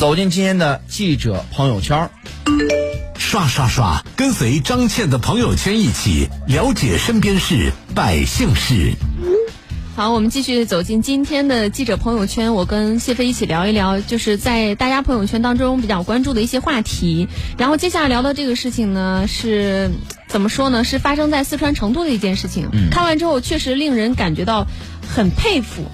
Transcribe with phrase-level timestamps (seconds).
[0.00, 2.10] 走进今天的记者朋友圈儿，
[3.18, 8.94] 刷刷刷，跟随张倩的朋友圈一起了解身边事、百姓事。
[9.94, 12.54] 好，我们继续走进今天的记者朋友圈。
[12.54, 17.28] 我跟谢飞一起聊一聊，就是在大家朋友圈当中比较关注的一些话题。
[17.58, 19.90] 然后接下来聊的这个事情呢，是
[20.28, 20.82] 怎么说呢？
[20.82, 22.70] 是发生在四川成都的一件事情。
[22.90, 24.66] 看完之后，确实令人感觉到
[25.06, 25.84] 很佩服，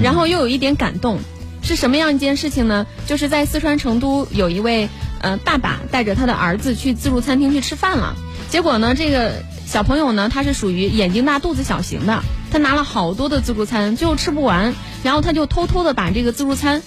[0.00, 1.18] 然后又有一点感动。
[1.66, 2.86] 是什么样一件事情呢？
[3.06, 4.88] 就是在四川成都有一位
[5.20, 8.14] 呃爸爸带着他的儿子去自助餐厅去吃饭了，
[8.48, 16.82] 结果呢，这个小朋友呢，他是属于眼睛大肚子小型的，他拿了好多的自助餐，最后吃不完，然后他就偷偷的把这个自助餐，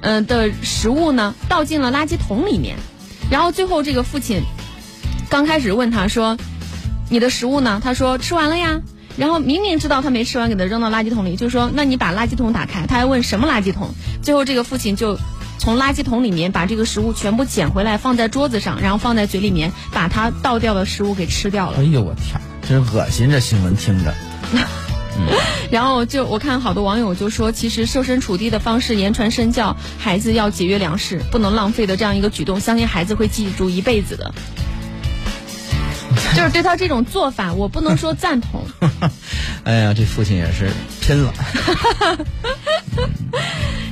[0.00, 2.76] 呃的食物呢倒进了垃圾桶里面，
[3.30, 4.40] 然后最后这个父亲
[5.28, 6.38] 刚开始问他说
[7.10, 8.80] ：“你的食物呢？”他说：“吃完了呀。”
[9.18, 13.90] 然后明明知道他没吃完，给他扔到垃圾桶里，就说：“那你把垃圾桶打开。”他还问什么垃圾桶？
[14.22, 15.18] 最后这个父亲就
[15.58, 21.78] 从垃圾桶里面把这个食物全部捡回来，放在桌子上，然后放在嘴里面，把他倒掉的食物给吃掉了。
[21.78, 23.30] 哎呦我天，真恶心！
[23.30, 24.14] 这新闻听着，
[25.70, 34.32] 然后就我看好多网友就说，其实设身处地的方式言传身教，孩子要节约粮食，不能浪费的这样一个举动，相信孩子会记住一辈子的。
[36.36, 38.64] 就是对他这种做法，我不能说赞同。
[39.64, 41.32] 哎呀，这父亲也是拼了。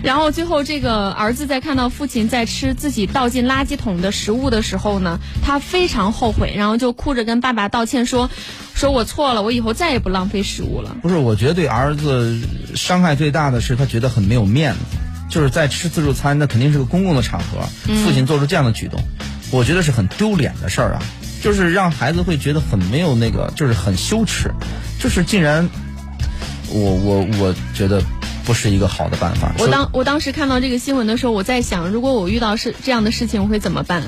[0.02, 8.30] 然后最后，这个儿子在看到父亲在吃自己倒进垃圾桶的食物的时候呢，他非常后悔，然后就哭着跟爸爸道歉说
[8.74, 10.96] ：“说我错了，我以后再也不浪费食物了。
[11.02, 12.40] 不是，我觉得对儿子
[12.74, 14.80] 伤害最大的是他觉得很没有面子，
[15.28, 17.68] 就是在吃自助餐，那肯定是个公共的场合，
[18.02, 19.02] 父亲做出这样的举动，
[19.50, 21.02] 我觉得是很丢脸的事儿啊，
[21.42, 24.50] 就是让孩子会觉得很没有那个，就是很羞耻，
[24.98, 25.68] 就是竟然，
[26.68, 28.02] 我我我觉得
[28.44, 29.52] 不是一个好的办法。
[29.58, 34.02] 我当我当时看到这个新闻的时候，我在想，如果我遇到是这样的事情，我会怎么办？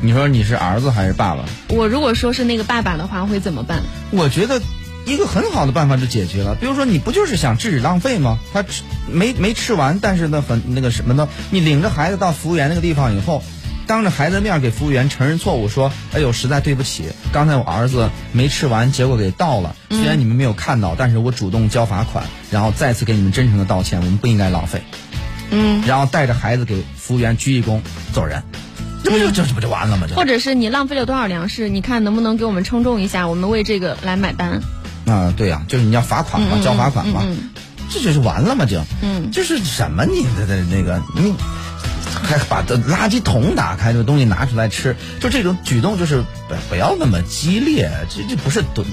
[0.00, 1.44] 你说你是儿子还是爸爸？
[1.68, 3.82] 我如果说是那个爸爸的话，会怎么办？
[4.10, 4.60] 我觉得
[5.06, 8.38] 一个很好的办法就解决了，比如说你不就是想制止浪费吗？
[8.52, 11.28] 他吃没没吃完，但是呢很那个什么呢？
[11.50, 13.42] 你领着孩子到服务员那个地方以后，
[13.86, 19.76] 当着孩子面给服务员承认错误，说：“哎呦，实在对不起，刚才我儿子没吃完，结果给倒了。
[19.90, 24.82] 虽然你们没有看到，但是我主动交罚款，然后再次给你们真诚的道歉，我们不应该浪费。”
[25.50, 27.80] 嗯，然后带着孩子给服务员鞠一躬
[28.12, 28.42] 走人，
[29.04, 30.06] 这不就这这不就完了吗？
[30.08, 34.62] 这或者是你浪费了多少粮食，你看能不能给我们称重一下，我们为这个来买单。
[35.04, 37.50] 啊，对呀、就是你要罚款嘛，交罚款嘛，嗯
[37.90, 41.34] 这就是完了嘛，就，嗯就是什么你的的那个你。
[42.22, 48.84] 还把这垃圾桶打开，这个东西拿出来吃，就这种举动就是不不要那么激烈，这这不是多，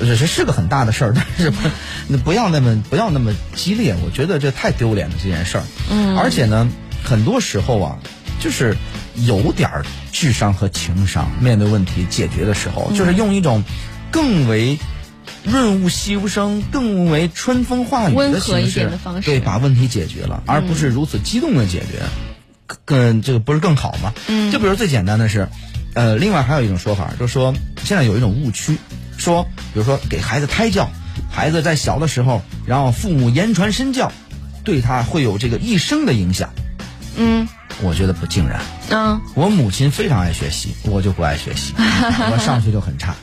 [0.00, 1.68] 这是是个很大的事儿，但是不，
[2.08, 5.64] 你不要那么不要那么激烈，我觉得这太丢脸了这件事儿。
[5.90, 6.16] 嗯。
[6.16, 6.68] 而且呢，
[7.04, 7.98] 很多时候啊，
[8.40, 8.76] 就是
[9.16, 13.62] 有点儿智商和情商，面对问题解决的时候，就是用一种
[14.10, 14.78] 更为
[15.44, 19.26] 润物细无声、更为春风化雨温和一的形式，点的方式。
[19.30, 22.02] 对，把问题解决了，而不是如此激动的解决，
[22.84, 24.12] 更这个不是更好吗？
[24.28, 25.48] 嗯就比如最简单的是，
[25.94, 27.54] 呃，另外还有一种说法，就是说
[27.84, 28.76] 现在有一种误区，
[29.16, 30.88] 说比如说给孩子胎教，
[31.30, 34.12] 孩子在小的时候，然后父母言传身教，
[34.64, 36.50] 对他会有这个一生的影响。
[37.18, 37.48] 嗯
[37.82, 38.60] 我觉得不尽然。
[38.90, 43.14] 嗯我母亲非常爱学习，我就不爱学习， 我上学就很差。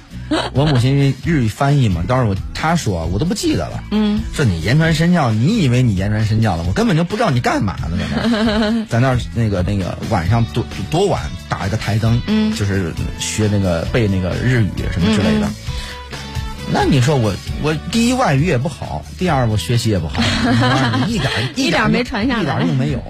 [0.53, 4.19] 我母亲日语翻译嘛，当时我她说我都不记得了，嗯。
[4.33, 8.27] 说你言传身教，你以为你言传身教了，我根本就不知道你干嘛呢，在那
[8.67, 12.53] 儿， 在那儿那个那个晚上多多晚打一个台灯，嗯。
[12.55, 15.47] 就是学那个背那个日语什么之类的。
[16.71, 20.23] 那你说我我第一外语也不好，第二我学习也不好，
[21.07, 22.41] 一点 一点没传下来。
[22.41, 23.03] 一点用没有。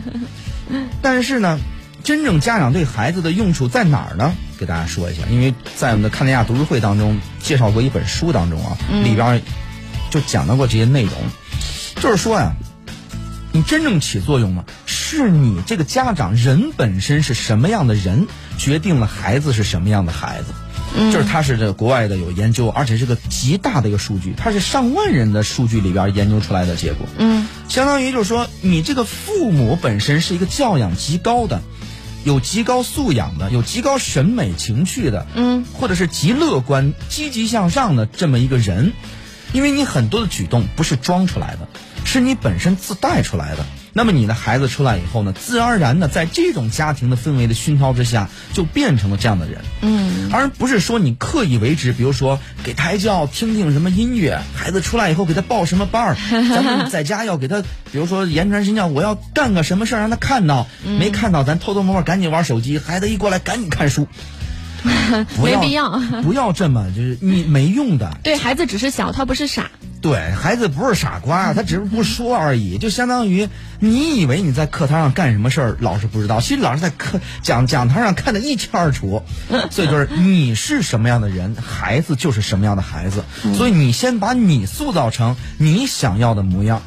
[1.01, 1.59] 但是呢，
[2.03, 4.33] 真正家长对孩子的用处在哪儿呢？
[4.59, 9.41] 给大家说一下，因为在我们的看天下读书会当中介绍过一本书当中啊，里边
[10.09, 11.13] 就讲到过这些内容，
[11.95, 12.53] 就是说呀、
[13.51, 18.27] 你真正起作用呢，是你这个家长人本身是什么样的人，
[18.57, 20.53] 决定了孩子是什么样的孩子。
[21.11, 27.07] 就是他是这个国外的有研究，而且是个极大的一个数据，它是上万人的数据里边研究出来的结果。
[27.17, 27.47] 嗯。
[27.67, 31.63] 相当于就是说，你这个父母本身是一个教养极高的，
[32.23, 38.93] 有极高素养的，有极高审美情趣的，嗯，或者是极乐观、积极向上的这么一个人，
[39.53, 41.67] 因为你很多的举动不是装出来的，
[42.05, 43.65] 是你本身自带出来的。
[43.93, 49.61] 那么你的孩子出来以后呢，自然而然的在这种家庭的氛围的熏陶之下，就变成了这样的人。
[49.81, 60.67] 嗯，而不是说你刻意为之，比如说给胎教听听什么音乐，孩子出来以后给他报什么班儿， 咱们在家要给他，比如说言传身教，我要干个什么事儿让他看到，
[60.99, 64.07] 没看到咱偷偷摸摸赶紧玩手机，孩子一过来赶紧看书。
[65.35, 68.17] 不 没必要，不要这么就是你没用的。
[68.23, 69.69] 对孩子只是小，他不是傻。
[70.03, 73.47] 对孩子不是傻瓜，他只是不说而已，就相当于
[73.79, 79.23] 你以为你在课堂上干什么事儿，老师不知道，其实老师在课讲讲台上看得一清二楚。
[79.71, 83.23] 所以就是你是什么样的人，孩子就是什么样的孩子。
[83.55, 86.81] 所以你先把你塑造成你想要的模样。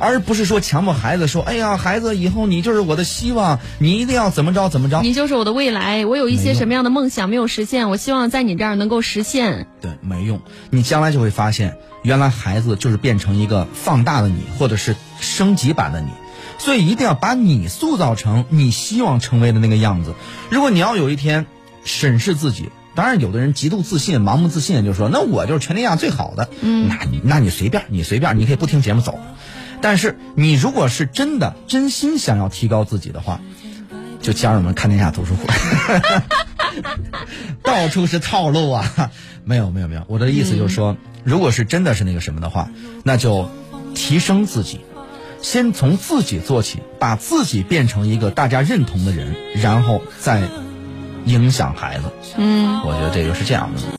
[0.00, 6.04] 而不是说强迫孩子说：“哎呀，孩子，以后你就是我的希望，你一定要怎么着怎么着。”你就是我的未来。
[6.06, 9.68] 我有一些什么样的梦想没有实现，我希望在你这儿能够实现。
[9.80, 10.42] 对，没用。
[10.70, 16.08] 你将来就会发现，原来孩子就是变成一个放大的你，或者是升级版的你。
[16.58, 20.14] 所以一定要把你塑造成你希望成为的那个样子。
[20.50, 21.46] 如果你要有一天
[21.84, 26.48] 审视自己，当然有的人极度自信、盲目自信，就说那我就是全天下最好的。
[26.60, 29.18] 嗯，那你那你随便，你随便，你可以不听节目走。
[29.80, 33.40] 但是你如果是真的真心想要提高自己的话，
[34.20, 35.46] 就加入我们看天下读书会。
[37.62, 39.10] 到处是套路啊！
[39.44, 42.70] 没有没有没有，我的意思就是说，如果是真的是那个什么的话，
[43.04, 43.48] 那就
[43.94, 44.80] 提升自己，
[45.42, 50.42] 先从自己做起，把自己变成一个大家认同的人，然后再
[51.24, 52.04] 影响孩子。
[52.36, 52.80] 嗯。
[52.84, 53.82] 我觉得这个是这样的。